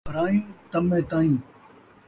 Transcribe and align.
ارائیں، 0.09 0.41
طمع 0.71 0.99
تئیں 1.09 1.33